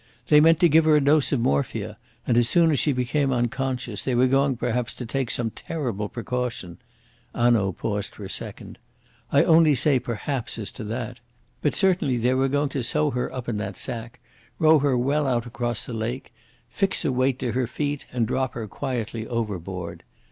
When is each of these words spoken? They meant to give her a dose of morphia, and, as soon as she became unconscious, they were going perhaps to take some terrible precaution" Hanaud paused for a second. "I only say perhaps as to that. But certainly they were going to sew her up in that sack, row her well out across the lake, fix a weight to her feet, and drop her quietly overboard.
They 0.29 0.41
meant 0.41 0.59
to 0.61 0.67
give 0.67 0.85
her 0.85 0.95
a 0.95 0.99
dose 1.03 1.31
of 1.31 1.41
morphia, 1.41 1.95
and, 2.25 2.35
as 2.35 2.49
soon 2.49 2.71
as 2.71 2.79
she 2.79 2.91
became 2.91 3.31
unconscious, 3.31 4.03
they 4.03 4.15
were 4.15 4.25
going 4.25 4.57
perhaps 4.57 4.95
to 4.95 5.05
take 5.05 5.29
some 5.29 5.51
terrible 5.51 6.09
precaution" 6.09 6.79
Hanaud 7.35 7.73
paused 7.73 8.15
for 8.15 8.25
a 8.25 8.27
second. 8.31 8.79
"I 9.31 9.43
only 9.43 9.75
say 9.75 9.99
perhaps 9.99 10.57
as 10.57 10.71
to 10.71 10.83
that. 10.85 11.19
But 11.61 11.75
certainly 11.75 12.17
they 12.17 12.33
were 12.33 12.47
going 12.47 12.69
to 12.69 12.81
sew 12.83 13.11
her 13.11 13.31
up 13.31 13.47
in 13.47 13.57
that 13.57 13.77
sack, 13.77 14.19
row 14.57 14.79
her 14.79 14.97
well 14.97 15.27
out 15.27 15.45
across 15.45 15.85
the 15.85 15.93
lake, 15.93 16.33
fix 16.67 17.05
a 17.05 17.11
weight 17.11 17.37
to 17.37 17.51
her 17.51 17.67
feet, 17.67 18.07
and 18.11 18.25
drop 18.25 18.55
her 18.55 18.67
quietly 18.67 19.27
overboard. 19.27 20.01